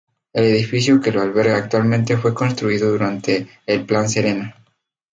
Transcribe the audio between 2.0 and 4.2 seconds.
fue construido durante el Plan